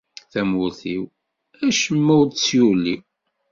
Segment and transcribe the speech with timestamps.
[0.31, 1.03] Tamurt-iw,
[1.67, 2.95] acemma ur tt-yuli.